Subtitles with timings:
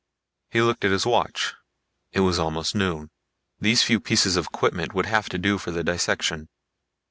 [0.49, 1.53] He looked at his watch.
[2.11, 3.11] It was almost noon.
[3.59, 6.49] These few pieces of equipment would have to do for the dissection.